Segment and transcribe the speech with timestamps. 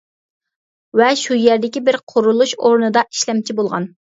[1.01, 3.91] ۋە شۇ يەردىكى بىر قۇرۇلۇش ئورنىدا ئىشلەمچى بولغان.